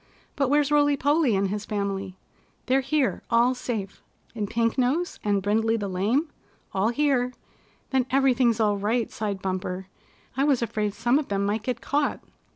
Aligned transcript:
But 0.35 0.49
where's 0.49 0.71
Rolly 0.71 0.97
Polly 0.97 1.35
and 1.35 1.49
his 1.49 1.63
family?" 1.63 2.17
"They're 2.65 2.81
here 2.81 3.21
all 3.29 3.53
safe." 3.53 4.01
"And 4.33 4.49
Pink 4.49 4.75
Nose, 4.75 5.19
and 5.23 5.43
Brindley 5.43 5.77
the 5.77 5.87
Lame?" 5.87 6.27
"All 6.73 6.89
here!" 6.89 7.33
"Then 7.91 8.07
everything's 8.09 8.59
all 8.59 8.77
right," 8.77 9.11
sighed 9.11 9.43
Bumper. 9.43 9.89
"I 10.35 10.43
was 10.43 10.63
afraid 10.63 10.95
some 10.95 11.19
of 11.19 11.27
them 11.27 11.45
might 11.45 11.61
get 11.61 11.81
caught." 11.81 12.19